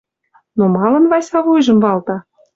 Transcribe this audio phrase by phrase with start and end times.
[0.57, 2.15] Ну, малын Вася вуйжым валта?